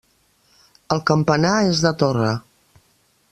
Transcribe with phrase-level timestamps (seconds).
[0.95, 2.33] El campanar és de torre.